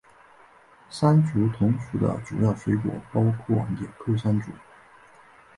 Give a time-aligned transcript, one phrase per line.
[0.89, 4.49] 山竹同属的主要水果包括钮扣山竹。